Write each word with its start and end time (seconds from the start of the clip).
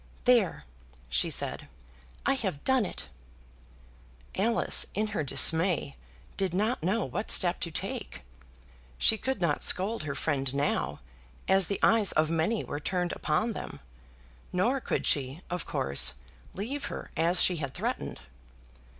"There," 0.23 0.63
she 1.09 1.29
said, 1.29 1.67
"I 2.25 2.33
have 2.33 2.63
done 2.63 2.87
it." 2.87 3.07
Alice, 4.35 4.87
in 4.95 5.09
her 5.13 5.23
dismay, 5.23 5.95
did 6.37 6.55
not 6.55 6.81
know 6.81 7.05
what 7.05 7.29
step 7.29 7.59
to 7.59 7.69
take. 7.69 8.23
She 8.97 9.15
could 9.19 9.41
not 9.41 9.61
scold 9.61 10.01
her 10.05 10.15
friend 10.15 10.51
now, 10.55 11.01
as 11.47 11.67
the 11.67 11.79
eyes 11.83 12.13
of 12.13 12.31
many 12.31 12.63
were 12.63 12.79
turned 12.79 13.11
upon 13.11 13.53
them, 13.53 13.79
nor 14.51 14.81
could 14.81 15.05
she, 15.05 15.41
of 15.51 15.67
course, 15.67 16.15
leave 16.55 16.85
her, 16.85 17.11
as 17.15 17.39
she 17.43 17.57
had 17.57 17.75
threatened. 17.75 18.21